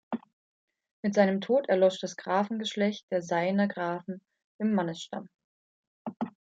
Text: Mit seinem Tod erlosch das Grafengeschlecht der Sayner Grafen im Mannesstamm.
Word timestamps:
Mit 1.03 1.13
seinem 1.13 1.41
Tod 1.41 1.69
erlosch 1.69 1.99
das 1.99 2.15
Grafengeschlecht 2.17 3.05
der 3.11 3.21
Sayner 3.21 3.67
Grafen 3.67 4.19
im 4.59 4.73
Mannesstamm. 4.73 5.29